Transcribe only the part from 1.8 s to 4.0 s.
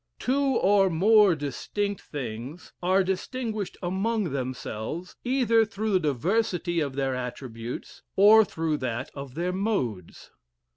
things are distinguished